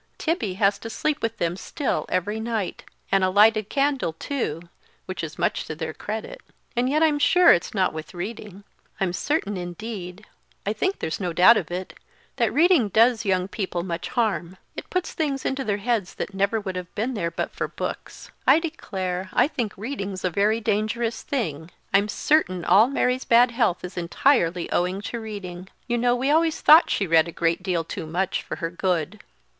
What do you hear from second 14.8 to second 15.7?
puts things into